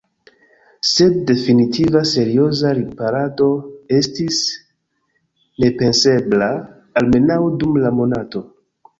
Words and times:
Sed 0.91 1.17
definitiva, 1.31 1.99
serioza 2.11 2.71
riparado 2.79 3.49
estis 3.97 4.39
nepensebla, 5.65 6.47
almenaŭ 7.03 7.39
dum 7.65 7.77
la 7.85 7.93
monato. 7.99 8.43